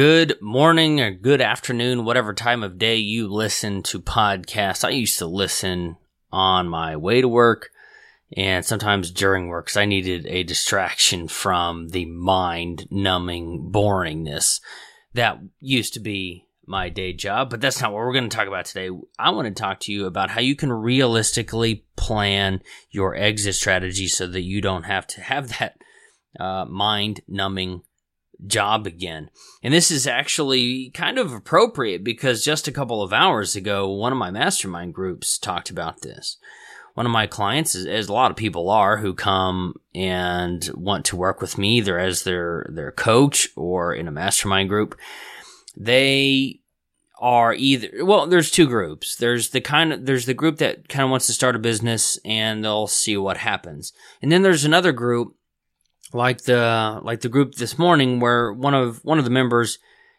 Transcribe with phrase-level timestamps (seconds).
[0.00, 4.82] Good morning or good afternoon, whatever time of day you listen to podcasts.
[4.82, 5.98] I used to listen
[6.32, 7.68] on my way to work
[8.34, 14.62] and sometimes during work because I needed a distraction from the mind numbing boringness
[15.12, 17.50] that used to be my day job.
[17.50, 18.88] But that's not what we're going to talk about today.
[19.18, 24.08] I want to talk to you about how you can realistically plan your exit strategy
[24.08, 25.76] so that you don't have to have that
[26.38, 27.82] uh, mind numbing
[28.46, 29.30] job again.
[29.62, 34.12] And this is actually kind of appropriate because just a couple of hours ago, one
[34.12, 36.38] of my mastermind groups talked about this.
[36.94, 41.16] One of my clients, as a lot of people are, who come and want to
[41.16, 44.98] work with me either as their, their coach or in a mastermind group,
[45.76, 46.60] they
[47.20, 49.14] are either, well, there's two groups.
[49.16, 52.18] There's the kind of, there's the group that kind of wants to start a business
[52.24, 53.92] and they'll see what happens.
[54.20, 55.36] And then there's another group
[56.12, 59.78] like the like the group this morning where one of one of the members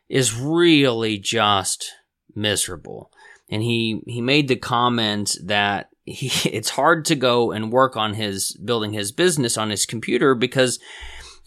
[0.10, 1.92] is really just
[2.36, 3.12] miserable
[3.50, 8.14] and he he made the comment that he it's hard to go and work on
[8.14, 10.80] his building his business on his computer because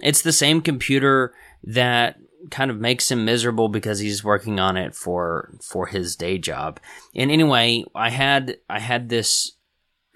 [0.02, 2.16] it's the same computer that
[2.50, 6.80] kind of makes him miserable because he's working on it for for his day job.
[7.14, 9.52] And anyway, I had I had this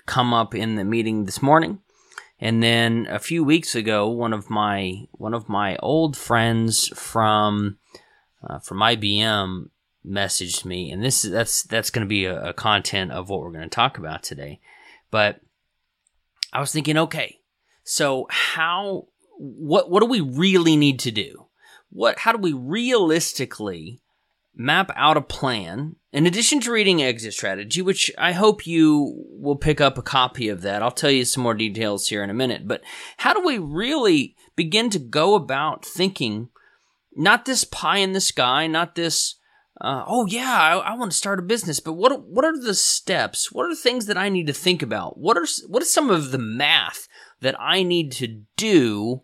[0.07, 1.81] come up in the meeting this morning
[2.41, 7.79] and then a few weeks ago, one of my one of my old friends from
[8.43, 9.71] uh, from IBM
[10.07, 13.51] messaged me, and this that's that's going to be a, a content of what we're
[13.51, 14.61] going to talk about today.
[15.11, 15.41] But
[16.53, 17.41] I was thinking, okay,
[17.83, 21.47] so how what what do we really need to do?
[21.91, 24.01] What how do we realistically
[24.59, 29.57] map out a plan in addition to reading Exit Strategy, which I hope you will
[29.57, 30.83] pick up a copy of that.
[30.83, 32.67] I'll tell you some more details here in a minute.
[32.67, 32.83] But
[33.19, 36.49] how do we really begin to go about thinking
[37.15, 39.37] not this pie in the sky, not this,
[39.81, 42.75] uh, oh yeah, I, I want to start a business, but what, what are the
[42.75, 43.53] steps?
[43.53, 45.19] What are the things that I need to think about?
[45.19, 47.07] What are, what is some of the math
[47.41, 49.23] that I need to do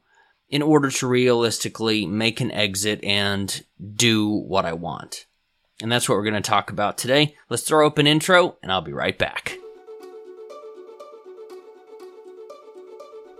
[0.48, 5.26] in order to realistically make an exit and do what I want?
[5.82, 7.36] And that's what we're going to talk about today.
[7.48, 9.58] Let's throw open intro, and I'll be right back.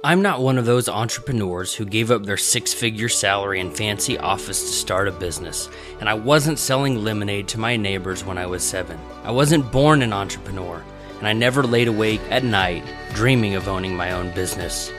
[0.04, 4.18] I'm not one of those entrepreneurs who gave up their six figure salary and fancy
[4.18, 8.44] office to start a business, and I wasn't selling lemonade to my neighbors when I
[8.44, 9.00] was seven.
[9.22, 10.84] I wasn't born an entrepreneur,
[11.18, 14.92] and I never laid awake at night dreaming of owning my own business.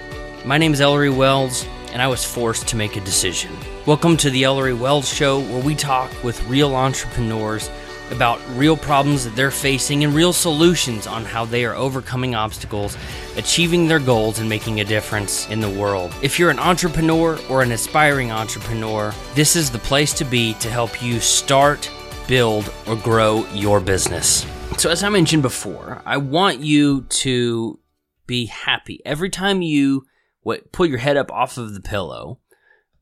[0.43, 3.55] My name is Ellery Wells, and I was forced to make a decision.
[3.85, 7.69] Welcome to the Ellery Wells Show, where we talk with real entrepreneurs
[8.11, 12.97] about real problems that they're facing and real solutions on how they are overcoming obstacles,
[13.37, 16.13] achieving their goals, and making a difference in the world.
[16.21, 20.69] If you're an entrepreneur or an aspiring entrepreneur, this is the place to be to
[20.69, 21.89] help you start,
[22.27, 24.45] build, or grow your business.
[24.77, 27.79] So, as I mentioned before, I want you to
[28.27, 30.05] be happy every time you
[30.45, 32.37] what pull your head up off of the pillow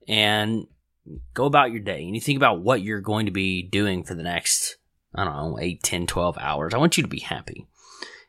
[0.08, 0.66] and
[1.34, 2.06] go about your day.
[2.06, 4.78] And you think about what you're going to be doing for the next
[5.14, 6.74] i don't know 8 10 12 hours.
[6.74, 7.68] I want you to be happy.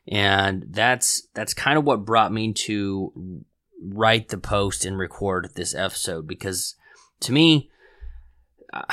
[0.05, 3.43] And that's that's kind of what brought me to
[3.81, 6.75] write the post and record this episode because
[7.21, 7.71] to me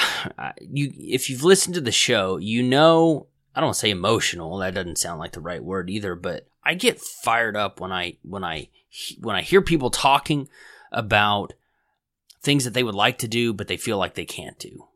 [0.61, 4.99] you if you've listened to the show you know i don't say emotional that doesn't
[4.99, 8.69] sound like the right word either but i get fired up when i when i
[9.21, 10.49] when I hear people talking
[10.91, 11.55] about
[12.43, 14.89] things that they would like to do, but they feel like they can't do.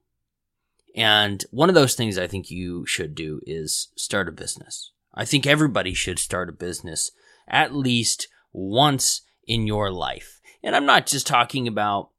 [0.95, 4.93] And one of those things I think you should do is start a business.
[5.15, 7.11] I think everybody should start a business
[7.49, 10.41] at least once in your life.
[10.63, 12.11] And I'm not just talking about,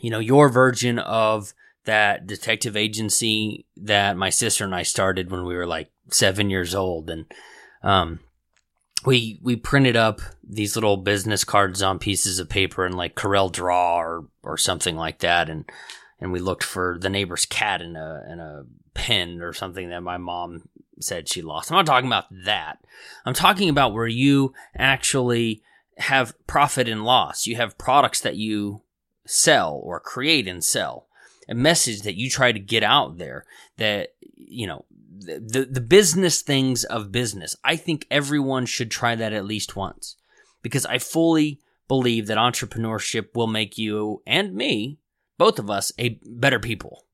[0.00, 1.52] you know, your version of
[1.84, 6.74] that detective agency that my sister and I started when we were like seven years
[6.74, 7.10] old.
[7.10, 7.26] And,
[7.82, 8.20] um,
[9.04, 13.52] we we printed up these little business cards on pieces of paper and like Corel
[13.52, 15.64] Draw or or something like that, and
[16.20, 18.64] and we looked for the neighbor's cat in a in a
[18.94, 20.68] pen or something that my mom
[21.00, 21.70] said she lost.
[21.70, 22.78] I'm not talking about that.
[23.26, 25.62] I'm talking about where you actually
[25.98, 27.46] have profit and loss.
[27.46, 28.82] You have products that you
[29.26, 31.08] sell or create and sell.
[31.48, 33.44] A message that you try to get out there
[33.76, 34.84] that you know
[35.18, 37.56] the, the business things of business.
[37.64, 40.16] I think everyone should try that at least once
[40.62, 44.98] because I fully believe that entrepreneurship will make you and me,
[45.38, 47.04] both of us, a better people.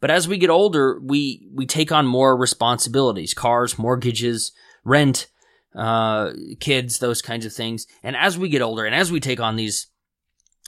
[0.00, 4.52] But as we get older, we, we take on more responsibilities, cars, mortgages,
[4.84, 5.28] rent,
[5.76, 7.86] uh, kids, those kinds of things.
[8.02, 9.86] And as we get older and as we take on these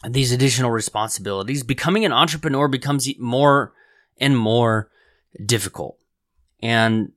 [0.09, 3.73] these additional responsibilities, becoming an entrepreneur becomes more
[4.19, 4.91] and more
[5.45, 5.99] difficult.
[6.63, 7.13] And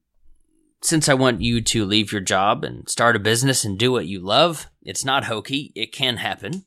[0.81, 4.05] since I want you to leave your job and start a business and do what
[4.05, 5.71] you love, it's not hokey.
[5.75, 6.65] It can happen.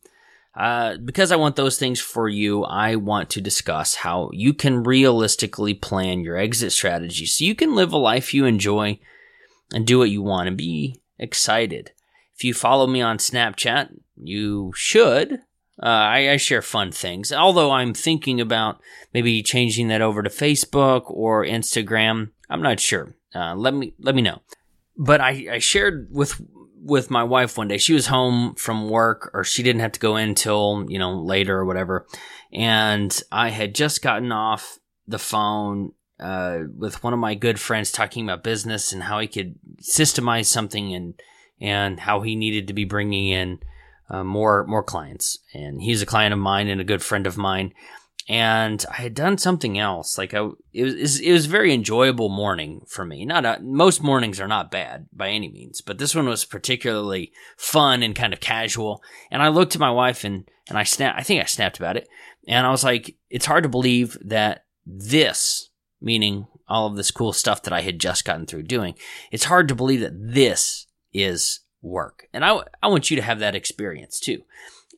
[0.54, 4.82] Uh, because I want those things for you, I want to discuss how you can
[4.82, 8.98] realistically plan your exit strategy so you can live a life you enjoy
[9.72, 11.92] and do what you want and be excited.
[12.34, 15.40] If you follow me on Snapchat, you should.
[15.82, 18.82] Uh, I, I, share fun things, although I'm thinking about
[19.14, 22.32] maybe changing that over to Facebook or Instagram.
[22.50, 23.14] I'm not sure.
[23.34, 24.42] Uh, let me let me know.
[24.98, 26.38] But I, I shared with
[26.82, 27.78] with my wife one day.
[27.78, 31.14] She was home from work, or she didn't have to go in till you know
[31.14, 32.06] later or whatever.
[32.52, 37.90] And I had just gotten off the phone uh, with one of my good friends
[37.90, 41.14] talking about business and how he could systemize something and
[41.60, 43.60] and how he needed to be bringing in
[44.10, 45.38] uh, more more clients.
[45.54, 47.72] And he's a client of mine and a good friend of mine
[48.30, 50.16] and I had done something else.
[50.16, 53.24] Like I, it was, it was a very enjoyable morning for me.
[53.24, 57.32] Not a, most mornings are not bad by any means, but this one was particularly
[57.56, 59.02] fun and kind of casual.
[59.32, 61.16] And I looked at my wife and and I snap.
[61.18, 62.06] I think I snapped about it,
[62.46, 65.70] and I was like, it's hard to believe that this,
[66.00, 68.94] meaning all of this cool stuff that I had just gotten through doing,
[69.32, 72.28] it's hard to believe that this is work.
[72.32, 74.42] And I I want you to have that experience too,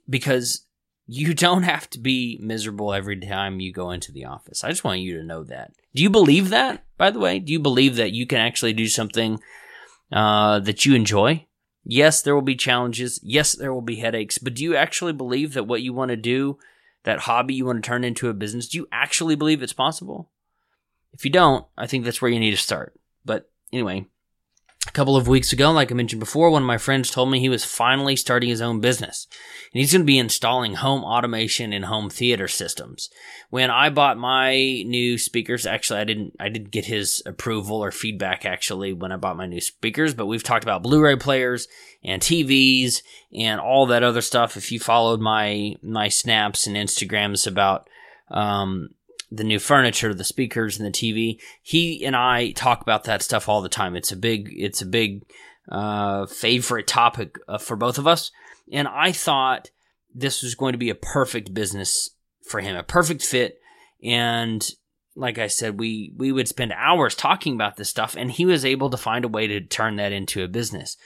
[0.08, 0.66] because
[1.06, 4.64] you don't have to be miserable every time you go into the office.
[4.64, 5.72] I just want you to know that.
[5.94, 7.38] Do you believe that, by the way?
[7.38, 9.40] Do you believe that you can actually do something
[10.10, 11.46] uh, that you enjoy?
[11.84, 13.20] Yes, there will be challenges.
[13.22, 14.38] Yes, there will be headaches.
[14.38, 16.58] But do you actually believe that what you want to do,
[17.02, 20.30] that hobby you want to turn into a business, do you actually believe it's possible?
[21.12, 22.94] If you don't, I think that's where you need to start.
[23.24, 24.06] But anyway,
[24.86, 27.38] a couple of weeks ago, like I mentioned before, one of my friends told me
[27.38, 29.28] he was finally starting his own business.
[29.72, 33.08] And he's going to be installing home automation and home theater systems.
[33.48, 37.92] When I bought my new speakers, actually I didn't I didn't get his approval or
[37.92, 41.68] feedback actually when I bought my new speakers, but we've talked about Blu-ray players
[42.02, 43.02] and TVs
[43.32, 44.56] and all that other stuff.
[44.56, 47.88] If you followed my my snaps and Instagrams about
[48.30, 48.90] um,
[49.32, 51.40] the new furniture, the speakers, and the TV.
[51.62, 53.96] He and I talk about that stuff all the time.
[53.96, 55.24] It's a big, it's a big
[55.70, 58.30] uh, favorite topic uh, for both of us.
[58.70, 59.70] And I thought
[60.14, 62.10] this was going to be a perfect business
[62.46, 63.58] for him, a perfect fit.
[64.02, 64.68] And
[65.16, 68.64] like I said, we we would spend hours talking about this stuff, and he was
[68.64, 70.96] able to find a way to turn that into a business.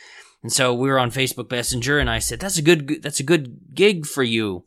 [0.43, 3.25] And so we were on Facebook Messenger, and I said, "That's a good that's a
[3.25, 4.65] good gig for you,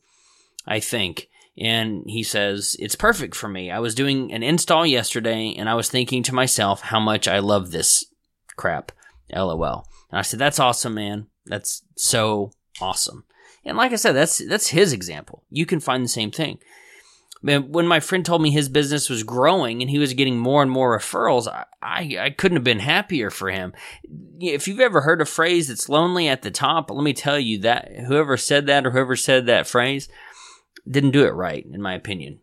[0.66, 1.30] I think."
[1.60, 3.70] And he says, It's perfect for me.
[3.70, 7.40] I was doing an install yesterday and I was thinking to myself how much I
[7.40, 8.06] love this
[8.56, 8.92] crap.
[9.32, 9.86] LOL.
[10.10, 11.28] And I said, That's awesome, man.
[11.46, 13.26] That's so awesome.
[13.66, 15.44] And like I said, that's that's his example.
[15.50, 16.60] You can find the same thing.
[17.42, 20.70] When my friend told me his business was growing and he was getting more and
[20.70, 23.72] more referrals, I, I, I couldn't have been happier for him.
[24.42, 27.60] If you've ever heard a phrase that's lonely at the top, let me tell you
[27.60, 30.10] that whoever said that or whoever said that phrase,
[30.90, 32.40] didn't do it right, in my opinion.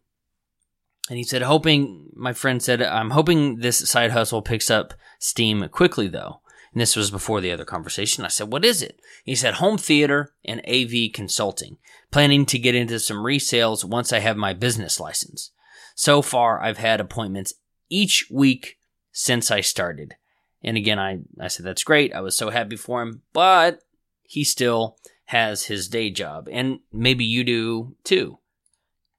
[1.09, 5.67] And he said, hoping, my friend said, I'm hoping this side hustle picks up steam
[5.69, 6.41] quickly, though.
[6.73, 8.25] And this was before the other conversation.
[8.25, 9.01] I said, What is it?
[9.25, 11.79] He said, Home theater and AV consulting.
[12.11, 15.53] Planning to get into some resales once I have my business license.
[15.95, 17.55] So far, I've had appointments
[17.89, 18.77] each week
[19.11, 20.17] since I started.
[20.63, 22.13] And again, I, I said, That's great.
[22.13, 23.23] I was so happy for him.
[23.33, 23.81] But
[24.25, 28.39] he still has his day job, and maybe you do too.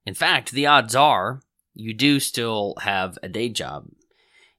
[0.06, 1.42] In fact, the odds are
[1.74, 3.88] you do still have a day job.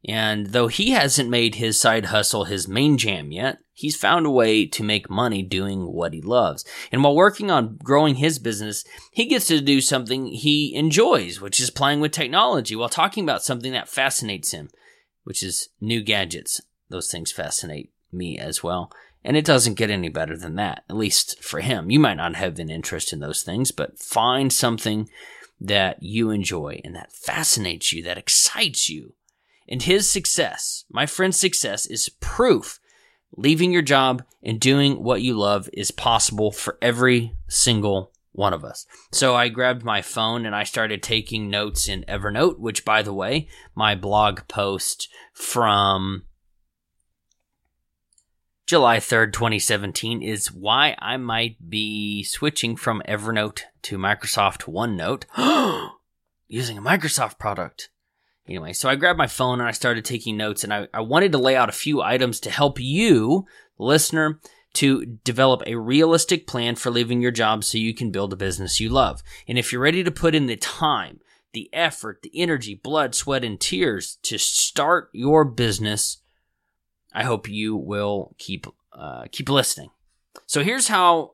[0.06, 4.30] And though he hasn't made his side hustle his main jam yet, he's found a
[4.30, 6.64] way to make money doing what he loves.
[6.92, 11.58] And while working on growing his business, he gets to do something he enjoys, which
[11.58, 14.70] is playing with technology while talking about something that fascinates him,
[15.24, 16.60] which is new gadgets.
[16.88, 18.92] Those things fascinate me as well.
[19.24, 21.90] And it doesn't get any better than that, at least for him.
[21.90, 25.08] You might not have an interest in those things, but find something
[25.60, 29.14] that you enjoy and that fascinates you, that excites you.
[29.68, 32.80] And his success, my friend's success, is proof
[33.36, 38.64] leaving your job and doing what you love is possible for every single one of
[38.64, 38.86] us.
[39.10, 43.12] So I grabbed my phone and I started taking notes in Evernote, which, by the
[43.12, 46.22] way, my blog post from
[48.68, 55.24] July 3rd, 2017 is why I might be switching from Evernote to Microsoft OneNote
[56.48, 57.88] using a Microsoft product.
[58.46, 61.32] Anyway, so I grabbed my phone and I started taking notes and I, I wanted
[61.32, 63.46] to lay out a few items to help you,
[63.78, 64.38] listener,
[64.74, 68.80] to develop a realistic plan for leaving your job so you can build a business
[68.80, 69.22] you love.
[69.48, 71.20] And if you're ready to put in the time,
[71.54, 76.18] the effort, the energy, blood, sweat, and tears to start your business,
[77.18, 79.90] I hope you will keep uh, keep listening.
[80.46, 81.32] So here's how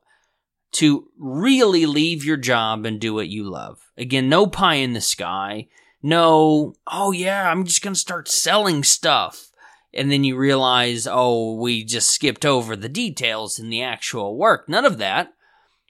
[0.73, 3.91] to really leave your job and do what you love.
[3.99, 5.69] Again, no pie in the sky.
[6.03, 9.51] No, oh yeah, I'm just going to start selling stuff.
[9.93, 14.67] And then you realize, oh, we just skipped over the details in the actual work.
[14.71, 15.35] None of that.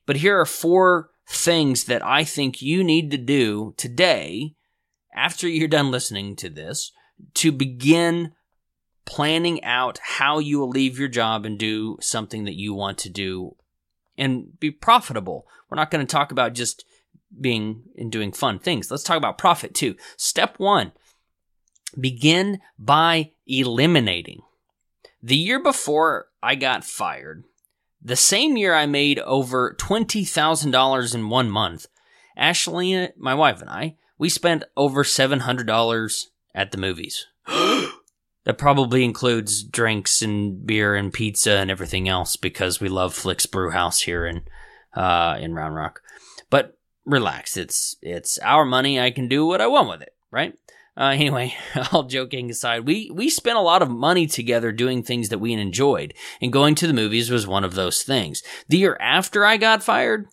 [0.07, 4.57] But here are four things that I think you need to do today,
[5.15, 6.91] after you're done listening to this,
[7.35, 8.33] to begin
[9.05, 13.11] planning out how you will leave your job and do something that you want to
[13.11, 13.57] do
[14.17, 15.47] and be profitable.
[15.69, 16.85] We're not going to talk about just
[17.41, 18.91] being and doing fun things.
[18.91, 19.97] Let's talk about profit too.
[20.17, 20.93] Step one
[21.99, 24.43] begin by eliminating.
[25.23, 27.45] The year before I got fired,
[28.03, 31.87] the same year I made over $20,000 in one month,
[32.37, 37.27] Ashley, my wife, and I, we spent over $700 at the movies.
[38.45, 43.47] That probably includes drinks and beer and pizza and everything else because we love Flix
[43.47, 44.43] Brewhouse here in
[44.95, 46.03] uh, in Round Rock.
[46.51, 49.01] But relax, it's it's our money.
[49.01, 50.55] I can do what I want with it, right?
[50.97, 51.55] Uh, anyway,
[51.93, 55.53] all joking aside, we we spent a lot of money together doing things that we
[55.53, 58.43] enjoyed, and going to the movies was one of those things.
[58.69, 60.29] The year after I got fired,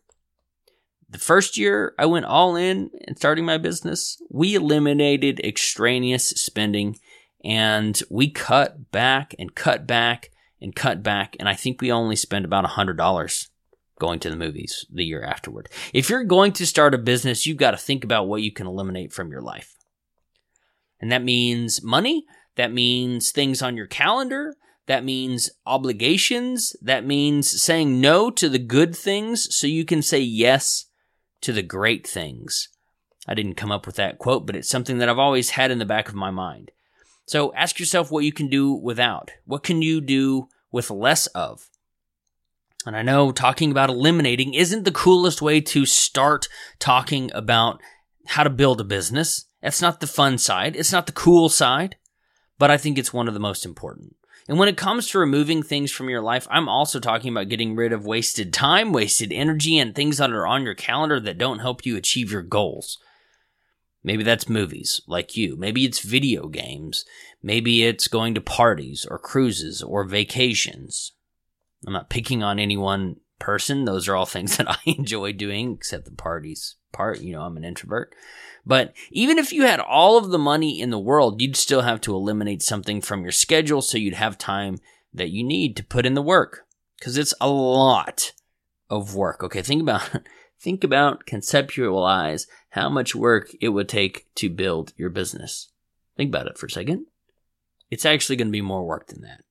[1.10, 6.98] the first year I went all in and starting my business, we eliminated extraneous spending
[7.44, 10.32] and we cut back and cut back
[10.62, 11.36] and cut back.
[11.40, 13.48] And I think we only spent about $100
[14.00, 15.70] going to the movies the year afterward.
[15.94, 18.68] If you're going to start a business, you've got to think about what you can
[18.68, 19.76] eliminate from your life.
[21.00, 22.26] And that means money.
[22.56, 24.56] That means things on your calendar.
[24.88, 26.76] That means obligations.
[26.82, 30.86] That means saying no to the good things so you can say yes
[31.42, 32.70] to the great things.
[33.28, 35.80] I didn't come up with that quote, but it's something that I've always had in
[35.80, 36.72] the back of my mind.
[37.32, 39.32] So ask yourself what you can do without.
[39.46, 41.70] What can you do with less of?
[42.86, 47.80] And I know talking about eliminating isn't the coolest way to start talking about
[48.26, 49.46] how to build a business.
[49.62, 50.76] That's not the fun side.
[50.76, 51.96] It's not the cool side,
[52.60, 54.18] but I think it's one of the most important.
[54.50, 57.78] And when it comes to removing things from your life, I'm also talking about getting
[57.78, 61.60] rid of wasted time, wasted energy, and things that are on your calendar that don't
[61.60, 62.98] help you achieve your goals.
[64.04, 65.56] Maybe that's movies, like you.
[65.56, 67.06] Maybe it's video games.
[67.44, 71.14] Maybe it's going to parties or cruises or vacations.
[71.86, 73.86] I'm not picking on any one person.
[73.86, 77.22] Those are all things that I enjoy doing, except the parties part.
[77.22, 78.14] You know, I'm an introvert.
[78.66, 82.02] But even if you had all of the money in the world, you'd still have
[82.02, 84.78] to eliminate something from your schedule so you'd have time
[85.14, 86.66] that you need to put in the work.
[87.00, 88.34] Because it's a lot
[88.90, 89.44] of work.
[89.44, 90.08] Okay, think about
[90.62, 95.72] think about conceptualize how much work it would take to build your business.
[96.16, 97.06] Think about it for a second.
[97.90, 99.44] It's actually going to be more work than that.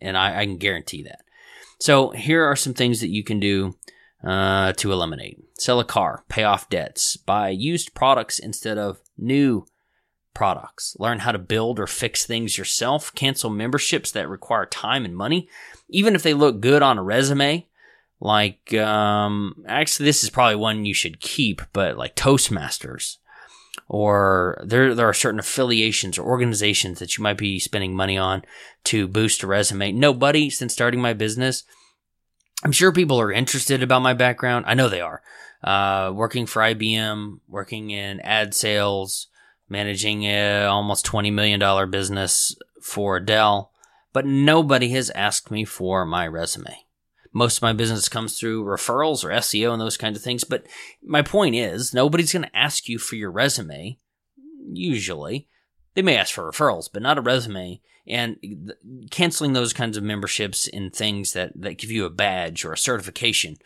[0.00, 1.20] And I, I can guarantee that.
[1.80, 3.74] So here are some things that you can do
[4.22, 5.38] uh, to eliminate.
[5.58, 9.66] Sell a car, pay off debts, buy used products instead of new
[10.34, 10.94] products.
[10.98, 13.14] Learn how to build or fix things yourself.
[13.14, 15.48] Cancel memberships that require time and money.
[15.88, 17.66] Even if they look good on a resume,
[18.20, 23.16] like um, actually this is probably one you should keep but like toastmasters.
[23.88, 28.42] Or there there are certain affiliations or organizations that you might be spending money on
[28.84, 29.92] to boost a resume.
[29.92, 31.64] Nobody since starting my business
[32.64, 34.64] i'm sure people are interested about my background.
[34.68, 35.22] I know they are.
[35.62, 39.28] Uh, working for ibm working in ad sales
[39.68, 43.72] managing a almost $20 million business for dell
[44.12, 46.85] but nobody has asked me for my resume
[47.36, 50.42] most of my business comes through referrals or SEO and those kinds of things.
[50.42, 50.66] But
[51.04, 53.98] my point is, nobody's going to ask you for your resume.
[54.72, 55.46] Usually,
[55.94, 57.82] they may ask for referrals, but not a resume.
[58.06, 58.38] And
[59.10, 62.78] canceling those kinds of memberships and things that, that give you a badge or a
[62.78, 63.56] certification,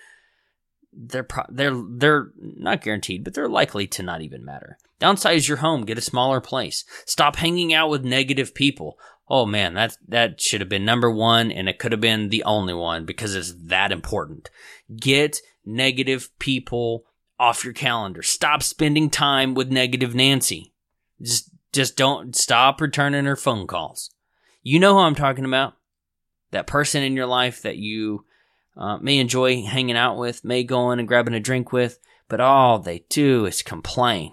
[0.93, 4.79] they're pro- they're they're not guaranteed, but they're likely to not even matter.
[5.01, 6.85] Downsize your home, get a smaller place.
[7.07, 8.99] Stop hanging out with negative people
[9.31, 12.43] oh man, that that should have been number one, and it could have been the
[12.43, 14.51] only one because it's that important.
[14.95, 17.05] Get negative people
[17.39, 18.23] off your calendar.
[18.23, 20.75] Stop spending time with negative Nancy.
[21.23, 24.11] Just just don't stop returning her phone calls.
[24.63, 25.75] You know who I'm talking about.
[26.51, 28.25] That person in your life that you
[28.77, 32.41] uh, may enjoy hanging out with, may go in and grabbing a drink with, but
[32.41, 34.33] all they do is complain.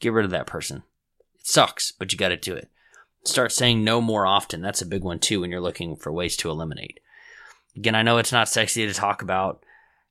[0.00, 0.82] Get rid of that person.
[1.40, 2.68] It sucks, but you got to do it.
[3.24, 4.60] Start saying no more often.
[4.60, 7.00] That's a big one too when you're looking for ways to eliminate.
[7.76, 9.64] Again, I know it's not sexy to talk about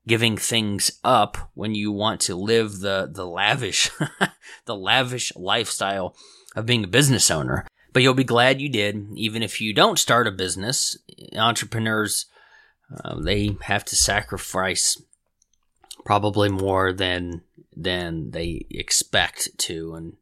[0.08, 3.90] giving things up when you want to live the the lavish
[4.66, 6.16] the lavish lifestyle
[6.56, 7.66] of being a business owner.
[7.94, 10.98] But you'll be glad you did, even if you don't start a business.
[11.38, 12.26] Entrepreneurs,
[13.04, 15.00] uh, they have to sacrifice
[16.04, 17.44] probably more than
[17.76, 20.18] than they expect to, and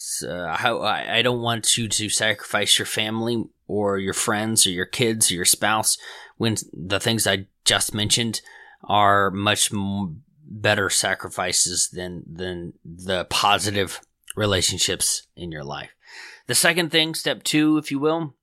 [0.00, 4.70] so uh, I, I don't want you to sacrifice your family or your friends or
[4.70, 5.98] your kids or your spouse
[6.36, 8.40] when the things I just mentioned
[8.84, 9.70] are much
[10.44, 14.00] better sacrifices than than the positive
[14.36, 15.90] relationships in your life.
[16.46, 18.34] The second thing, step 2 if you will,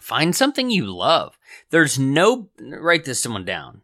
[0.00, 1.36] find something you love.
[1.70, 3.82] There's no write this someone down.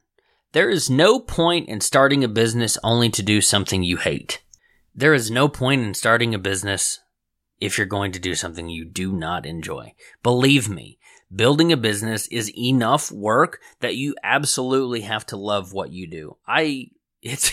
[0.52, 4.43] There is no point in starting a business only to do something you hate.
[4.94, 7.00] There is no point in starting a business
[7.60, 9.94] if you're going to do something you do not enjoy.
[10.22, 10.98] Believe me,
[11.34, 16.36] building a business is enough work that you absolutely have to love what you do.
[16.46, 16.90] I
[17.22, 17.52] it's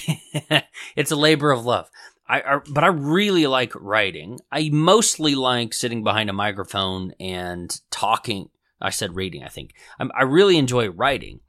[0.95, 1.89] it's a labor of love.
[2.27, 4.39] I, I, but I really like writing.
[4.51, 8.49] I mostly like sitting behind a microphone and talking.
[8.79, 9.73] I said reading, I think.
[9.99, 11.41] I'm, I really enjoy writing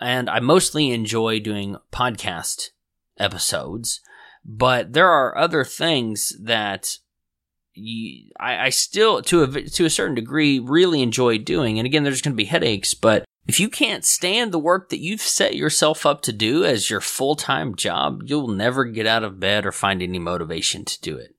[0.00, 2.70] and I mostly enjoy doing podcast
[3.18, 4.00] episodes.
[4.50, 6.96] But there are other things that
[7.74, 11.78] you, I, I still, to a to a certain degree, really enjoy doing.
[11.78, 15.00] And again, there's going to be headaches, but if you can't stand the work that
[15.00, 19.22] you've set yourself up to do as your full time job, you'll never get out
[19.22, 21.34] of bed or find any motivation to do it.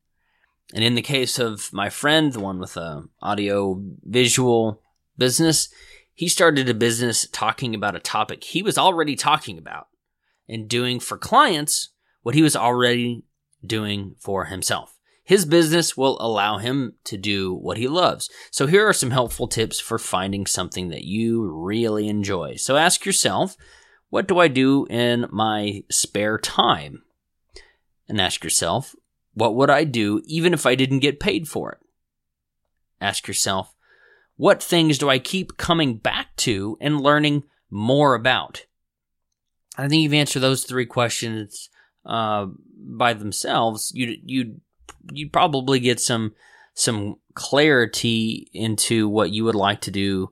[0.75, 4.83] And in the case of my friend, the one with a audio visual
[5.17, 5.69] business,
[6.13, 9.87] he started a business talking about a topic he was already talking about
[10.47, 11.89] and doing for clients
[12.29, 13.23] what he was already
[13.65, 14.99] doing for himself.
[15.23, 18.29] His business will allow him to do what he loves.
[18.51, 22.57] So here are some helpful tips for finding something that you really enjoy.
[22.57, 23.57] So ask yourself,
[24.11, 27.01] what do I do in my spare time?
[28.07, 28.95] And ask yourself,
[29.33, 31.79] what would I do even if I didn't get paid for it?
[33.01, 33.73] Ask yourself,
[34.35, 38.67] what things do I keep coming back to and learning more about?
[39.79, 41.71] I think you've answered those three questions
[42.05, 43.91] uh, by themselves.
[43.93, 44.61] you'd you'd
[45.11, 46.33] you'd probably get some
[46.73, 50.29] some clarity into what you would like to do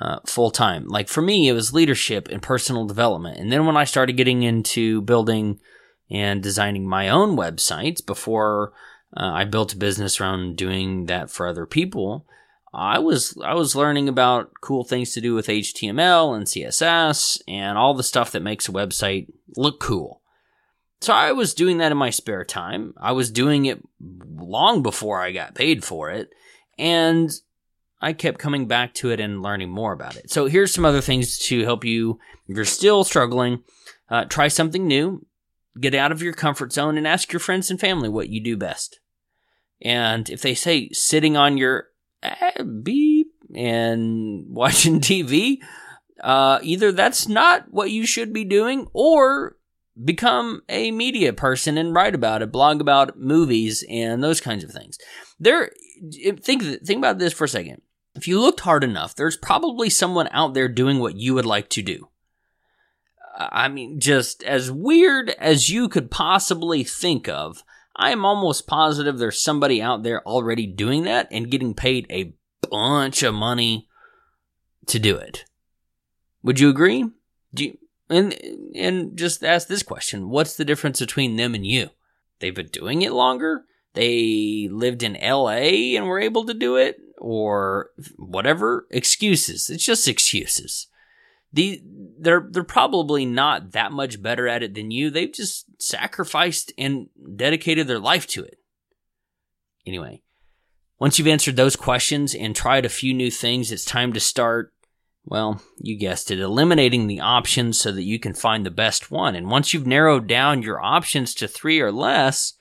[0.00, 0.86] uh, full time.
[0.88, 3.38] Like for me, it was leadership and personal development.
[3.38, 5.60] And then when I started getting into building
[6.10, 8.72] and designing my own websites before
[9.16, 12.26] uh, I built a business around doing that for other people,
[12.74, 17.78] I was I was learning about cool things to do with HTML and CSS and
[17.78, 20.20] all the stuff that makes a website look cool.
[21.00, 22.94] So I was doing that in my spare time.
[22.96, 26.30] I was doing it long before I got paid for it,
[26.78, 27.30] and
[28.00, 30.30] I kept coming back to it and learning more about it.
[30.30, 33.62] So here's some other things to help you if you're still struggling.
[34.08, 35.26] Uh, try something new,
[35.80, 38.56] get out of your comfort zone, and ask your friends and family what you do
[38.56, 39.00] best.
[39.82, 41.88] And if they say sitting on your
[42.22, 45.58] eh, beep and watching TV,
[46.22, 49.55] uh, either that's not what you should be doing, or
[50.04, 54.70] become a media person and write about it, blog about movies and those kinds of
[54.70, 54.98] things.
[55.40, 55.70] There,
[56.40, 57.82] think think about this for a second.
[58.14, 61.68] If you looked hard enough, there's probably someone out there doing what you would like
[61.70, 62.08] to do.
[63.38, 67.62] I mean, just as weird as you could possibly think of,
[67.94, 72.32] I am almost positive there's somebody out there already doing that and getting paid a
[72.70, 73.88] bunch of money
[74.86, 75.44] to do it.
[76.42, 77.10] Would you agree?
[77.52, 77.78] Do you,
[78.08, 78.34] and
[78.74, 81.90] and just ask this question: What's the difference between them and you?
[82.40, 83.64] They've been doing it longer.
[83.94, 85.96] They lived in L.A.
[85.96, 88.86] and were able to do it, or whatever.
[88.90, 89.70] Excuses.
[89.70, 90.88] It's just excuses
[91.56, 91.82] the
[92.18, 95.10] they're they're probably not that much better at it than you.
[95.10, 98.58] They've just sacrificed and dedicated their life to it.
[99.86, 100.22] Anyway,
[100.98, 104.72] once you've answered those questions and tried a few new things, it's time to start
[105.26, 109.34] well, you guessed it, eliminating the options so that you can find the best one.
[109.34, 112.54] And once you've narrowed down your options to 3 or less,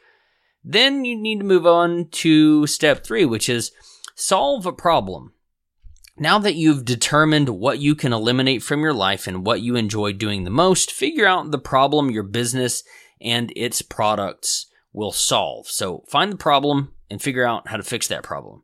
[0.63, 3.71] then you need to move on to step 3, which is
[4.15, 5.33] solve a problem.
[6.17, 10.13] Now that you've determined what you can eliminate from your life and what you enjoy
[10.13, 12.83] doing the most, figure out the problem your business
[13.21, 15.67] and its products will solve.
[15.67, 18.63] So find the problem and figure out how to fix that problem.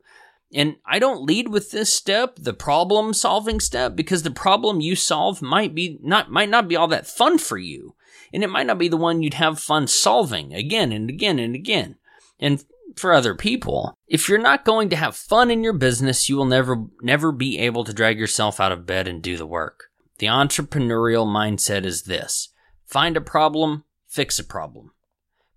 [0.54, 4.96] And I don't lead with this step, the problem solving step, because the problem you
[4.96, 7.96] solve might be not might not be all that fun for you.
[8.34, 11.56] And it might not be the one you'd have fun solving again and again and
[11.56, 11.96] again.
[12.40, 12.64] And
[12.96, 13.98] for other people.
[14.08, 17.58] If you're not going to have fun in your business, you will never never be
[17.60, 19.86] able to drag yourself out of bed and do the work.
[20.20, 22.50] The entrepreneurial mindset is this
[22.86, 24.92] find a problem, fix a problem.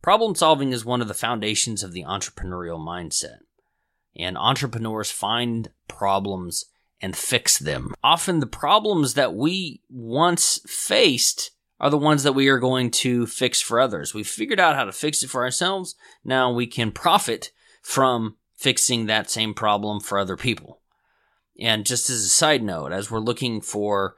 [0.02, 3.38] Problem solving is one of the foundations of the entrepreneurial mindset.
[4.16, 6.66] And entrepreneurs find problems
[7.00, 7.94] and fix them.
[8.02, 11.50] Often the problems that we once faced
[11.80, 14.14] are the ones that we are going to fix for others.
[14.14, 15.96] We've figured out how to fix it for ourselves.
[16.24, 17.50] Now we can profit
[17.82, 20.80] from fixing that same problem for other people.
[21.60, 24.14] And just as a side note, as we're looking for,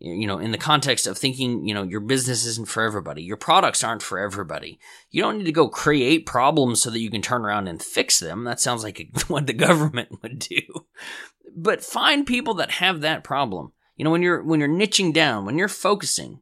[0.00, 3.36] you know, in the context of thinking, you know, your business isn't for everybody, your
[3.36, 4.78] products aren't for everybody.
[5.10, 8.20] You don't need to go create problems so that you can turn around and fix
[8.20, 8.44] them.
[8.44, 10.60] That sounds like what the government would do.
[11.56, 13.72] But find people that have that problem.
[13.96, 16.40] You know, when you're when you're niching down, when you're focusing,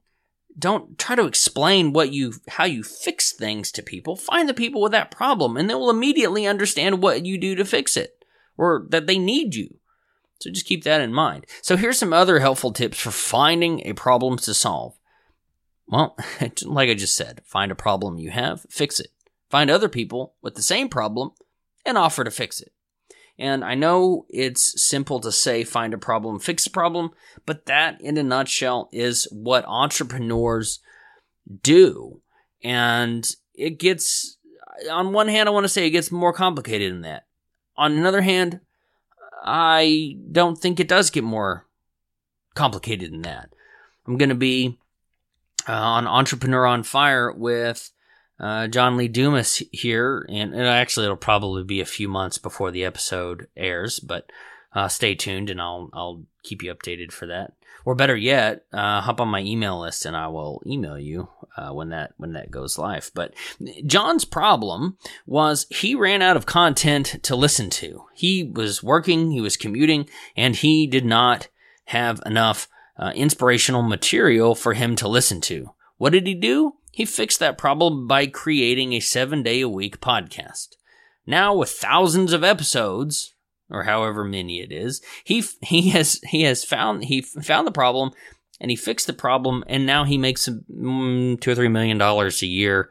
[0.59, 4.81] don't try to explain what you how you fix things to people find the people
[4.81, 8.25] with that problem and they will immediately understand what you do to fix it
[8.57, 9.79] or that they need you
[10.45, 13.95] so just keep that in mind so here's some other helpful tips for finding a
[13.95, 14.95] problem to solve
[15.87, 16.17] well
[16.65, 19.09] like i just said find a problem you have fix it
[19.49, 21.31] find other people with the same problem
[21.87, 22.73] and offer to fix it
[23.39, 27.11] and I know it's simple to say find a problem, fix a problem,
[27.47, 30.79] but that in a nutshell is what entrepreneurs
[31.63, 32.21] do.
[32.63, 34.39] And it gets,
[34.89, 37.27] on one hand, I want to say it gets more complicated than that.
[37.77, 38.61] On another hand,
[39.45, 41.67] I don't think it does get more
[42.55, 43.51] complicated than that.
[44.07, 44.79] I'm going to be
[45.69, 47.91] uh, on Entrepreneur on Fire with
[48.41, 52.71] uh, John Lee Dumas here, and, and, actually it'll probably be a few months before
[52.71, 54.31] the episode airs, but
[54.75, 57.53] uh, stay tuned and I'll I'll keep you updated for that.
[57.85, 61.71] Or better yet, uh, hop on my email list and I will email you uh,
[61.71, 63.11] when that when that goes live.
[63.15, 63.35] But
[63.87, 68.05] John's problem was he ran out of content to listen to.
[68.15, 71.49] He was working, he was commuting, and he did not
[71.87, 72.69] have enough
[72.99, 75.71] uh, inspirational material for him to listen to.
[75.99, 76.75] What did he do?
[76.91, 80.77] He fixed that problem by creating a seven day a week podcast.
[81.27, 83.34] Now, with thousands of episodes,
[83.71, 88.13] or however many it is, he he has he has found he found the problem
[88.61, 92.43] and he fixed the problem, and now he makes mm, two or three million dollars
[92.43, 92.89] a year,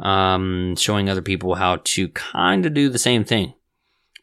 [0.00, 3.54] um, showing other people how to kind of do the same thing: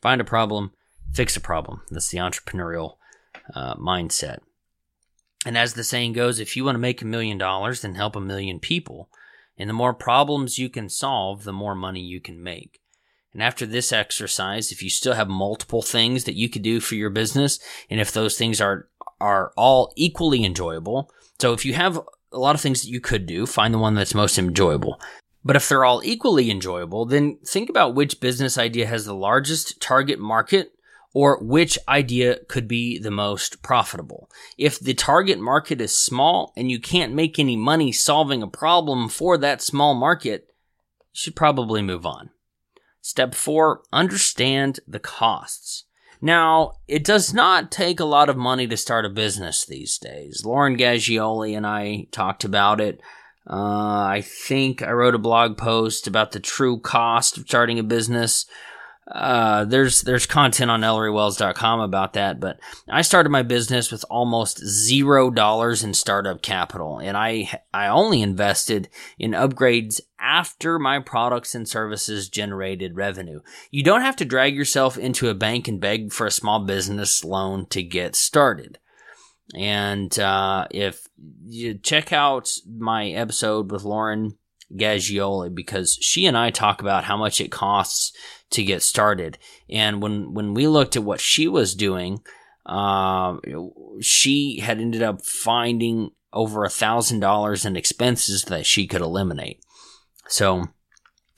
[0.02, 0.72] find a problem,
[1.14, 1.82] fix a problem.
[1.90, 2.96] That's the entrepreneurial
[3.54, 4.40] uh, mindset.
[5.46, 8.16] And as the saying goes, if you want to make a million dollars, then help
[8.16, 9.10] a million people.
[9.58, 12.82] And the more problems you can solve, the more money you can make.
[13.34, 16.96] And after this exercise, if you still have multiple things that you could do for
[16.96, 18.88] your business, and if those things are,
[19.22, 22.00] are all equally enjoyable, so if you have
[22.32, 25.00] a lot of things that you could do, find the one that's most enjoyable.
[25.44, 29.82] But if they're all equally enjoyable, then think about which business idea has the largest
[29.82, 30.74] target market
[31.13, 34.30] or which idea could be the most profitable.
[34.58, 39.10] If the target market is small and you can't make any money solving a problem
[39.10, 42.30] for that small market, you should probably move on.
[43.02, 45.86] Step four, understand the costs.
[46.22, 50.44] Now, it does not take a lot of money to start a business these days.
[50.46, 53.00] Lauren Gaggioli and I talked about it.
[53.50, 57.84] Uh, I think I wrote a blog post about the true cost of starting a
[57.84, 58.46] business.
[59.10, 64.60] Uh, there's there's content on ElleryWells.com about that, but I started my business with almost
[64.60, 71.56] zero dollars in startup capital, and I I only invested in upgrades after my products
[71.56, 73.39] and services generated revenue.
[73.72, 77.24] You don't have to drag yourself into a bank and beg for a small business
[77.24, 78.78] loan to get started.
[79.56, 81.08] And uh, if
[81.48, 84.38] you check out my episode with Lauren
[84.72, 88.13] Gaggioli, because she and I talk about how much it costs
[88.52, 89.38] to get started.
[89.70, 92.22] And when when we looked at what she was doing,
[92.66, 93.38] uh,
[94.02, 99.64] she had ended up finding over a thousand dollars in expenses that she could eliminate.
[100.28, 100.68] So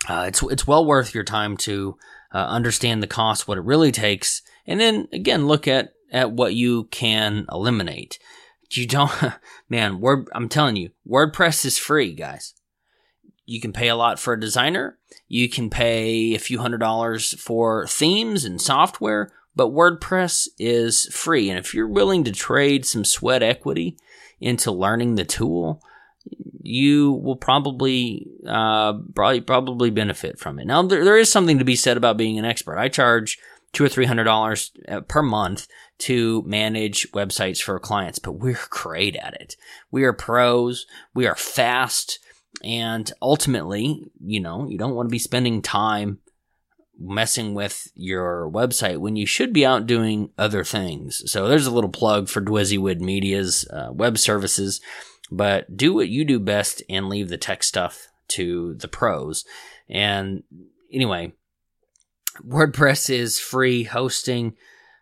[0.09, 1.97] uh, it's it's well worth your time to
[2.33, 6.53] uh, understand the cost, what it really takes, and then again look at at what
[6.53, 8.19] you can eliminate.
[8.71, 9.11] You don't,
[9.69, 9.99] man.
[9.99, 12.53] Word, I'm telling you, WordPress is free, guys.
[13.45, 14.97] You can pay a lot for a designer.
[15.27, 21.49] You can pay a few hundred dollars for themes and software, but WordPress is free.
[21.49, 23.97] And if you're willing to trade some sweat equity
[24.39, 25.81] into learning the tool,
[26.61, 30.65] you will probably uh, probably probably benefit from it.
[30.65, 32.77] Now there, there is something to be said about being an expert.
[32.77, 33.39] I charge
[33.73, 35.67] two or three hundred dollars uh, per month
[35.99, 39.55] to manage websites for clients, but we're great at it.
[39.89, 40.85] We are pros.
[41.13, 42.19] We are fast.
[42.63, 46.19] And ultimately, you know, you don't want to be spending time
[46.99, 51.23] messing with your website when you should be out doing other things.
[51.31, 54.81] So there's a little plug for Dwizzywood Media's uh, web services,
[55.31, 59.43] but do what you do best and leave the tech stuff to the pros.
[59.89, 60.43] And
[60.91, 61.33] anyway,
[62.47, 64.55] WordPress is free hosting.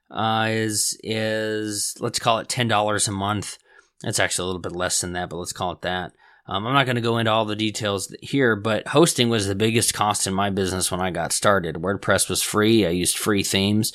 [0.09, 3.59] Uh, is is let's call it ten dollars a month.
[4.03, 6.13] It's actually a little bit less than that, but let's call it that.
[6.49, 9.53] Um, I'm not going to go into all the details here, but hosting was the
[9.53, 11.75] biggest cost in my business when I got started.
[11.75, 12.87] WordPress was free.
[12.87, 13.93] I used free themes.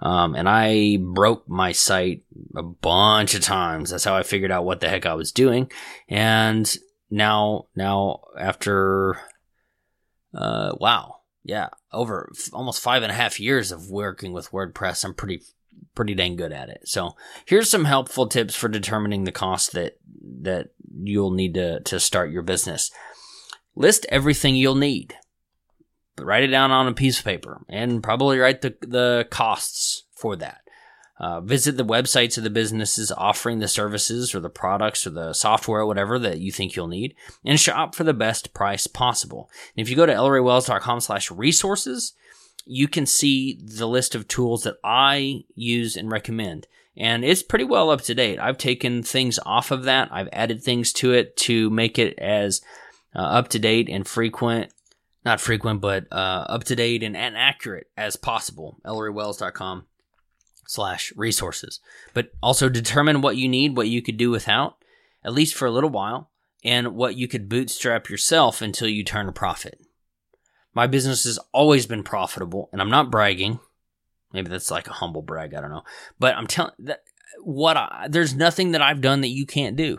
[0.00, 3.88] Um, and I broke my site a bunch of times.
[3.88, 5.70] That's how I figured out what the heck I was doing.
[6.06, 6.76] And
[7.10, 9.18] now, now after,
[10.34, 11.20] uh, wow.
[11.42, 11.68] Yeah.
[11.90, 15.40] Over f- almost five and a half years of working with WordPress, I'm pretty,
[15.94, 16.82] pretty dang good at it.
[16.84, 19.98] So here's some helpful tips for determining the cost that,
[20.42, 20.70] that
[21.02, 22.90] you'll need to, to start your business.
[23.74, 25.14] List everything you'll need.
[26.18, 30.36] Write it down on a piece of paper and probably write the, the costs for
[30.36, 30.60] that.
[31.18, 35.32] Uh, visit the websites of the businesses offering the services or the products or the
[35.32, 39.48] software, or whatever that you think you'll need, and shop for the best price possible.
[39.76, 42.14] And if you go to ellerywells.com slash resources,
[42.66, 46.66] you can see the list of tools that I use and recommend.
[46.96, 48.38] And it's pretty well up to date.
[48.38, 50.08] I've taken things off of that.
[50.12, 52.60] I've added things to it to make it as
[53.14, 54.72] uh, up to date and frequent,
[55.24, 58.78] not frequent, but uh, up to date and, and accurate as possible.
[58.84, 59.86] ellerywells.com
[60.66, 61.80] slash resources.
[62.12, 64.76] But also determine what you need, what you could do without,
[65.24, 66.30] at least for a little while,
[66.64, 69.80] and what you could bootstrap yourself until you turn a profit.
[70.72, 73.60] My business has always been profitable, and I'm not bragging.
[74.34, 75.84] Maybe that's like a humble brag, I don't know.
[76.18, 77.04] But I'm telling that
[77.42, 79.98] what I, there's nothing that I've done that you can't do.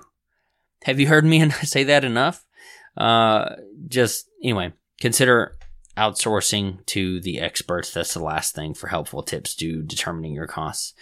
[0.84, 2.46] Have you heard me say that enough?
[2.96, 3.56] Uh,
[3.88, 5.58] just anyway, consider
[5.98, 7.94] outsourcing to the experts.
[7.94, 10.94] That's the last thing for helpful tips to determining your costs.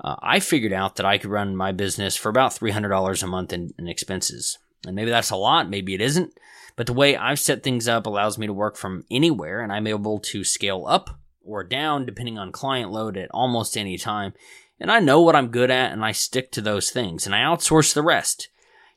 [0.00, 3.52] Uh, I figured out that I could run my business for about $300 a month
[3.52, 4.58] in, in expenses.
[4.86, 6.32] And maybe that's a lot, maybe it isn't.
[6.74, 9.86] But the way I've set things up allows me to work from anywhere and I'm
[9.86, 14.32] able to scale up or down depending on client load at almost any time.
[14.80, 17.40] And I know what I'm good at and I stick to those things and I
[17.40, 18.48] outsource the rest.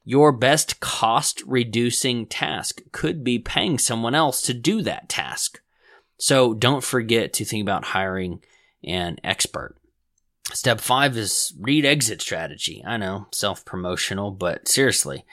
[0.03, 5.62] Your best cost reducing task could be paying someone else to do that task.
[6.17, 8.41] So don't forget to think about hiring
[8.84, 9.75] an expert.
[10.53, 12.84] Step five is read exit strategy.
[12.86, 15.25] I know, self promotional, but seriously,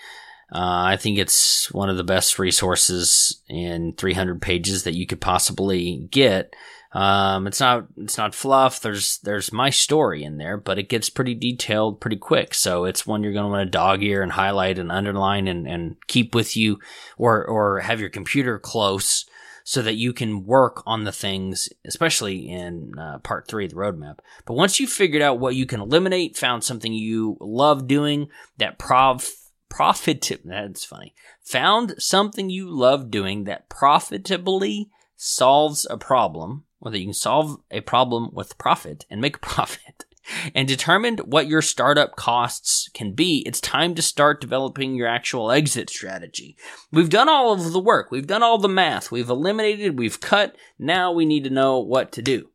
[0.52, 5.20] uh, I think it's one of the best resources in 300 pages that you could
[5.20, 6.54] possibly get
[6.94, 8.80] um, it's not it's not fluff.
[8.80, 12.52] There's there's my story in there, but it gets pretty detailed pretty quick.
[12.54, 15.66] So it's one you're going to want to dog ear and highlight and underline and,
[15.66, 16.78] and keep with you,
[17.16, 19.24] or or have your computer close
[19.64, 23.76] so that you can work on the things, especially in uh, part three of the
[23.76, 24.18] roadmap.
[24.44, 28.28] But once you've figured out what you can eliminate, found something you love doing
[28.58, 29.26] that prov
[29.70, 37.04] profit that's funny found something you love doing that profitably solves a problem whether you
[37.04, 40.04] can solve a problem with profit and make a profit
[40.52, 45.52] and determined what your startup costs can be, it's time to start developing your actual
[45.52, 46.56] exit strategy.
[46.90, 48.10] We've done all of the work.
[48.10, 49.12] We've done all the math.
[49.12, 50.56] We've eliminated, we've cut.
[50.76, 52.50] Now we need to know what to do.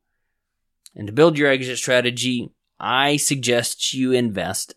[0.93, 4.75] And to build your exit strategy, I suggest you invest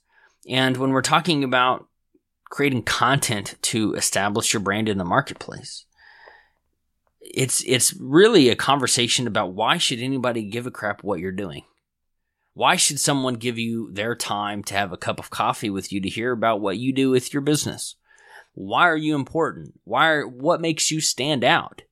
[0.49, 1.89] and when we're talking about
[2.51, 5.87] creating content to establish your brand in the marketplace
[7.25, 11.63] it's it's really a conversation about why should anybody give a crap what you're doing?
[12.53, 16.01] Why should someone give you their time to have a cup of coffee with you
[16.01, 17.97] to hear about what you do with your business?
[18.55, 19.79] Why are you important?
[19.85, 21.83] Why are, what makes you stand out?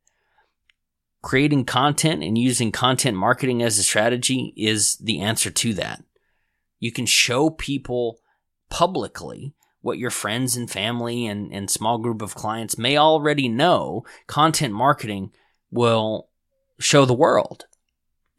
[1.23, 6.03] Creating content and using content marketing as a strategy is the answer to that.
[6.81, 8.19] You can show people
[8.71, 14.05] publicly what your friends and family and, and small group of clients may already know.
[14.27, 15.31] Content marketing
[15.71, 16.29] will
[16.81, 17.67] show the world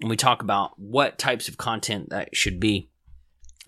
[0.04, 2.90] and we talk about what types of content that should be.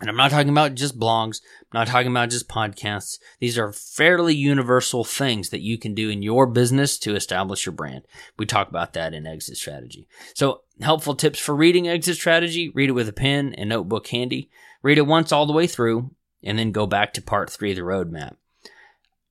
[0.02, 3.18] And I'm not talking about just blogs, I'm not talking about just podcasts.
[3.40, 7.74] These are fairly universal things that you can do in your business to establish your
[7.74, 8.04] brand.
[8.38, 10.08] We talk about that in Exit Strategy.
[10.34, 14.50] So, helpful tips for reading Exit Strategy read it with a pen and notebook handy.
[14.82, 16.12] Read it once all the way through,
[16.44, 18.36] and then go back to part three of the roadmap.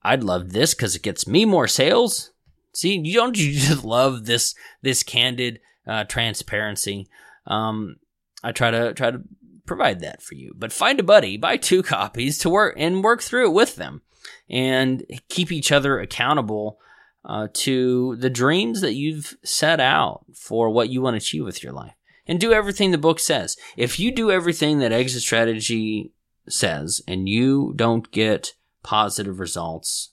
[0.03, 2.33] I'd love this because it gets me more sales.
[2.73, 7.07] See, you don't you just love this this candid uh, transparency.
[7.47, 7.97] Um,
[8.43, 9.23] I try to try to
[9.67, 10.55] provide that for you.
[10.57, 14.03] But find a buddy, buy two copies to work and work through it with them,
[14.49, 16.79] and keep each other accountable
[17.25, 21.63] uh, to the dreams that you've set out for what you want to achieve with
[21.63, 21.95] your life.
[22.27, 23.57] And do everything the book says.
[23.77, 26.13] If you do everything that Exit Strategy
[26.49, 30.13] says and you don't get positive results,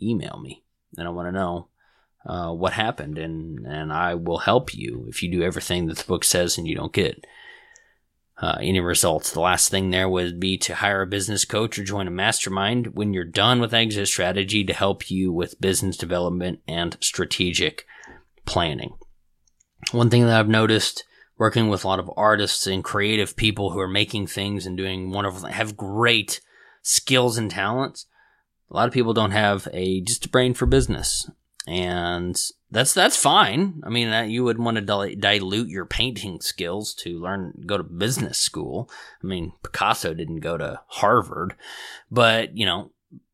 [0.00, 0.62] email me
[0.96, 1.68] and I want to know
[2.24, 6.04] uh, what happened, and and I will help you if you do everything that the
[6.04, 7.24] book says and you don't get
[8.42, 9.30] uh, any results.
[9.30, 12.88] The last thing there would be to hire a business coach or join a mastermind
[12.94, 17.86] when you're done with exit strategy to help you with business development and strategic
[18.44, 18.94] planning.
[19.92, 21.04] One thing that I've noticed
[21.38, 25.10] working with a lot of artists and creative people who are making things and doing
[25.10, 26.40] wonderful, have great
[26.82, 28.06] skills and talents.
[28.70, 31.30] A lot of people don't have a just a brain for business
[31.66, 32.36] and
[32.72, 33.82] that's that's fine.
[33.84, 38.38] I mean, you would want to dilute your painting skills to learn go to business
[38.38, 38.90] school.
[39.22, 41.54] I mean, Picasso didn't go to Harvard,
[42.10, 42.90] but you know,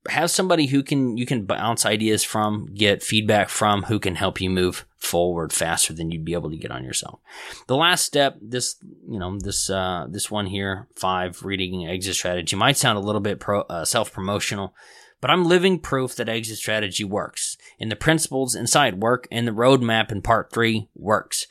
[0.08, 4.40] have somebody who can you can bounce ideas from, get feedback from, who can help
[4.40, 7.20] you move forward faster than you'd be able to get on yourself.
[7.68, 8.74] The last step, this
[9.08, 13.20] you know this uh, this one here, five reading exit strategy might sound a little
[13.20, 14.74] bit pro, uh, self promotional
[15.20, 19.52] but I'm living proof that exit strategy works, and the principles inside work, and the
[19.52, 21.46] roadmap in part three works.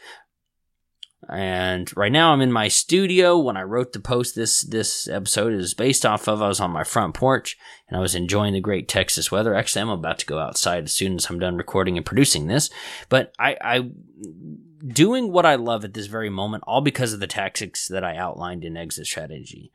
[1.30, 3.38] And right now I'm in my studio.
[3.38, 6.72] When I wrote the post this this episode is based off of, I was on
[6.72, 9.54] my front porch and I was enjoying the great Texas weather.
[9.54, 12.70] Actually, I'm about to go outside as soon as I'm done recording and producing this.
[13.10, 13.90] But I, I
[14.88, 18.16] doing what I love at this very moment, all because of the tactics that I
[18.16, 19.72] outlined in exit strategy.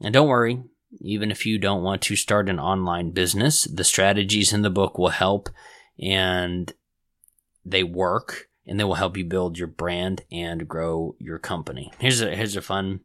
[0.00, 0.62] And don't worry,
[1.00, 4.98] even if you don't want to start an online business, the strategies in the book
[4.98, 5.48] will help
[5.98, 6.72] and
[7.64, 11.92] they work and they will help you build your brand and grow your company.
[11.98, 13.00] Here's a here's a fun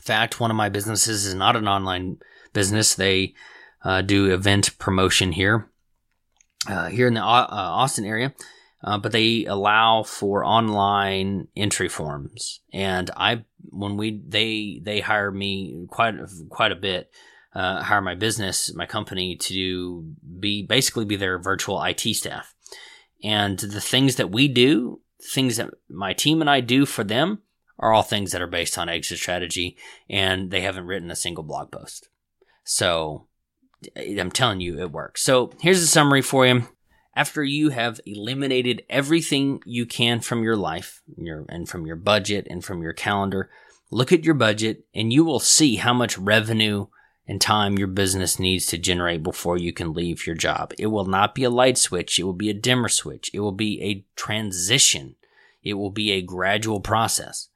[0.00, 0.40] fact.
[0.40, 2.18] One of my businesses is not an online
[2.52, 2.94] business.
[2.94, 3.34] They
[3.84, 5.68] uh, do event promotion here,
[6.68, 8.32] uh, here in the uh, Austin area
[8.84, 12.60] uh, but they allow for online entry forms.
[12.72, 16.14] And I, when we they they hire me quite
[16.48, 17.10] quite a bit,
[17.54, 22.54] uh, hire my business, my company to be basically be their virtual IT staff.
[23.22, 25.00] And the things that we do,
[25.32, 27.42] things that my team and I do for them,
[27.78, 29.76] are all things that are based on exit strategy,
[30.08, 32.08] and they haven't written a single blog post.
[32.64, 33.26] So
[33.96, 35.22] I'm telling you, it works.
[35.22, 36.68] So here's a summary for you
[37.14, 42.46] after you have eliminated everything you can from your life your, and from your budget
[42.48, 43.50] and from your calendar,
[43.90, 46.86] look at your budget and you will see how much revenue
[47.26, 50.72] and time your business needs to generate before you can leave your job.
[50.78, 52.18] It will not be a light switch.
[52.18, 53.30] It will be a dimmer switch.
[53.32, 55.16] It will be a transition.
[55.62, 57.48] It will be a gradual process.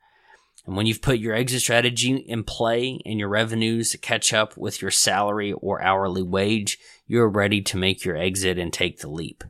[0.66, 4.82] And when you've put your exit strategy in play and your revenues catch up with
[4.82, 9.44] your salary or hourly wage, you're ready to make your exit and take the leap.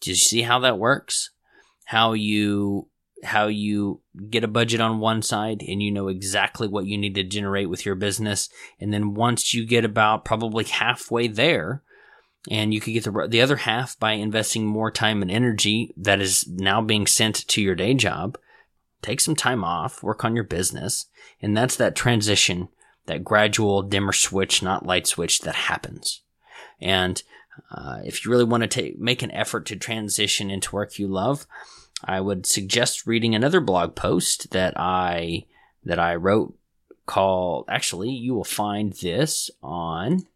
[0.00, 1.30] Do you see how that works?
[1.86, 2.89] How you
[3.24, 7.14] how you get a budget on one side and you know exactly what you need
[7.14, 8.48] to generate with your business.
[8.80, 11.82] And then once you get about probably halfway there
[12.50, 16.20] and you could get the the other half by investing more time and energy that
[16.20, 18.38] is now being sent to your day job
[19.02, 21.06] take some time off work on your business.
[21.40, 22.68] And that's that transition
[23.06, 26.22] that gradual dimmer switch not light switch that happens.
[26.80, 27.22] And
[27.70, 31.08] uh, if you really want to take, make an effort to transition into work you
[31.08, 31.46] love,
[32.04, 35.46] I would suggest reading another blog post that I
[35.84, 36.56] that I wrote
[37.06, 40.26] called actually you will find this on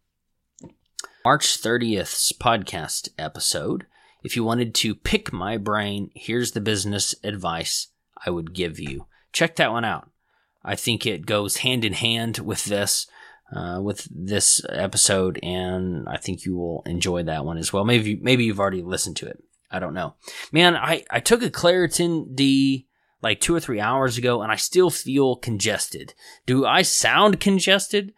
[1.23, 3.85] March 30th's podcast episode.
[4.23, 7.87] if you wanted to pick my brain, here's the business advice
[8.25, 9.05] I would give you.
[9.31, 10.09] Check that one out.
[10.63, 13.07] I think it goes hand in hand with this.
[13.55, 17.85] Uh, with this episode, and I think you will enjoy that one as well.
[17.85, 19.43] Maybe maybe you've already listened to it.
[19.71, 20.15] I don't know.
[20.51, 22.87] Man, I, I took a Claritin D
[23.21, 26.13] like two or three hours ago, and I still feel congested.
[26.45, 28.13] Do I sound congested?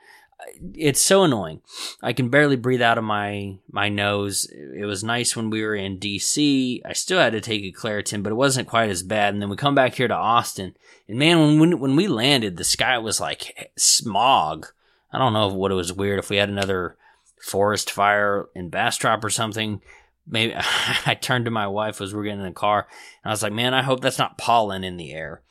[0.74, 1.62] it's so annoying.
[2.02, 4.45] I can barely breathe out of my my nose.
[4.52, 6.82] It was nice when we were in DC.
[6.86, 9.34] I still had to take a Claritin, but it wasn't quite as bad.
[9.34, 10.76] And then we come back here to Austin,
[11.08, 14.68] and man, when when, when we landed, the sky was like smog.
[15.12, 16.98] I don't know what it was weird if we had another
[17.41, 19.82] forest fire in Bastrop or something.
[20.28, 20.53] Maybe
[21.05, 22.88] I turned to my wife as we are getting in the car,
[23.23, 25.41] and I was like, "Man, I hope that's not pollen in the air."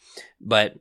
[0.41, 0.79] But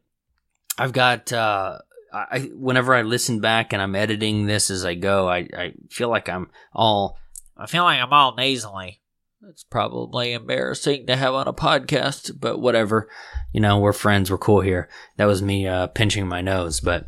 [0.78, 1.80] I've got uh,
[2.14, 6.10] I whenever I listen back and I'm editing this as I go, I, I feel
[6.10, 7.18] like I'm all
[7.58, 9.02] I feel like I'm all nasally.
[9.48, 13.10] It's probably embarrassing to have on a podcast, but whatever.
[13.54, 14.32] You know, we're friends.
[14.32, 14.90] We're cool here.
[15.18, 17.06] That was me uh, pinching my nose, but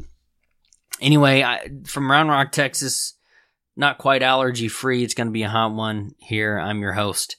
[1.02, 3.17] anyway, I, from Round Rock, Texas,
[3.78, 5.04] not quite allergy free.
[5.04, 6.58] It's going to be a hot one here.
[6.58, 7.38] I'm your host,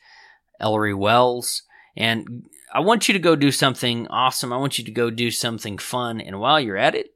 [0.61, 1.63] Ellery Wells,
[1.97, 4.53] and I want you to go do something awesome.
[4.53, 7.15] I want you to go do something fun, and while you're at it,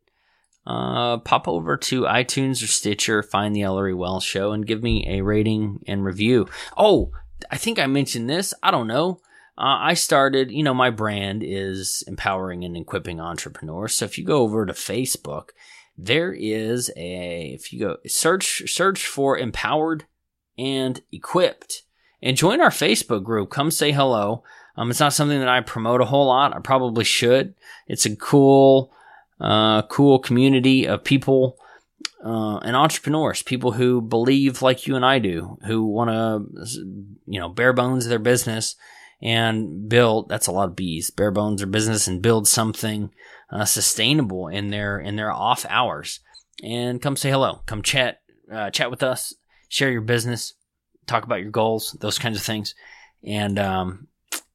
[0.67, 5.07] uh, pop over to iTunes or Stitcher, find the Ellery Wells Show, and give me
[5.09, 6.49] a rating and review.
[6.77, 7.13] Oh,
[7.51, 8.55] I think I mentioned this.
[8.63, 9.21] I don't know.
[9.59, 13.95] Uh, I started, you know, my brand is empowering and equipping entrepreneurs.
[13.95, 15.51] So if you go over to Facebook,
[15.97, 20.05] there is a if you go search search for empowered
[20.59, 21.83] and equipped
[22.23, 23.51] and join our Facebook group.
[23.51, 24.43] Come say hello.
[24.77, 26.57] Um, it's not something that I promote a whole lot.
[26.57, 27.55] I probably should.
[27.87, 28.93] It's a cool
[29.41, 31.59] uh, cool community of people
[32.25, 36.77] uh, and entrepreneurs, people who believe like you and I do, who want to,
[37.27, 38.77] you know, bare bones their business
[39.23, 40.29] and build.
[40.29, 41.11] That's a lot of bees.
[41.11, 43.11] Bare bones their business and build something
[43.51, 46.21] uh, sustainable in their in their off hours.
[46.63, 47.63] And come say hello.
[47.67, 48.21] Come chat
[48.53, 49.35] uh, chat with us.
[49.69, 50.55] Share your business.
[51.07, 51.97] Talk about your goals.
[52.01, 52.75] Those kinds of things.
[53.25, 54.09] And um,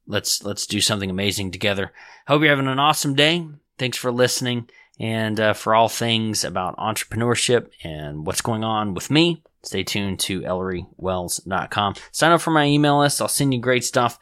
[0.06, 1.92] let's let's do something amazing together.
[2.28, 3.48] Hope you're having an awesome day.
[3.78, 4.70] Thanks for listening.
[5.00, 10.20] And uh, for all things about entrepreneurship and what's going on with me, stay tuned
[10.22, 11.96] to ElleryWells.com.
[12.12, 13.22] Sign up for my email list.
[13.22, 14.18] I'll send you great stuff.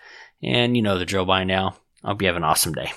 [0.46, 1.76] And you know the drill by now.
[2.04, 2.94] I hope you have an awesome day.